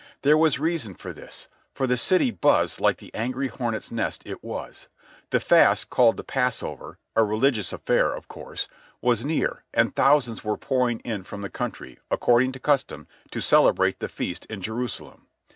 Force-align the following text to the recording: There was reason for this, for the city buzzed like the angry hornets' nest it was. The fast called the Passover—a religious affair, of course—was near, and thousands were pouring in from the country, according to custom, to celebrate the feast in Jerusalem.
There 0.23 0.35
was 0.35 0.57
reason 0.57 0.95
for 0.95 1.13
this, 1.13 1.47
for 1.75 1.85
the 1.85 1.95
city 1.95 2.31
buzzed 2.31 2.79
like 2.79 2.97
the 2.97 3.13
angry 3.13 3.49
hornets' 3.49 3.91
nest 3.91 4.23
it 4.25 4.43
was. 4.43 4.87
The 5.29 5.39
fast 5.39 5.91
called 5.91 6.17
the 6.17 6.23
Passover—a 6.23 7.23
religious 7.23 7.71
affair, 7.71 8.11
of 8.11 8.27
course—was 8.27 9.23
near, 9.23 9.63
and 9.71 9.95
thousands 9.95 10.43
were 10.43 10.57
pouring 10.57 11.01
in 11.01 11.21
from 11.21 11.41
the 11.43 11.51
country, 11.51 11.99
according 12.09 12.51
to 12.53 12.59
custom, 12.59 13.05
to 13.29 13.41
celebrate 13.41 13.99
the 13.99 14.09
feast 14.09 14.47
in 14.47 14.59
Jerusalem. 14.59 15.27